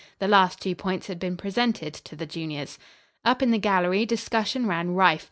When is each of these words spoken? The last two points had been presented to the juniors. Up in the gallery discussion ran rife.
The 0.17 0.27
last 0.27 0.59
two 0.59 0.73
points 0.73 1.05
had 1.05 1.19
been 1.19 1.37
presented 1.37 1.93
to 1.93 2.15
the 2.15 2.25
juniors. 2.25 2.79
Up 3.23 3.43
in 3.43 3.51
the 3.51 3.59
gallery 3.59 4.03
discussion 4.03 4.65
ran 4.65 4.95
rife. 4.95 5.19